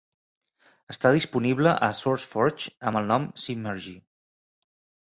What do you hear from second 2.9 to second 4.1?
amb el nom de "Simergy".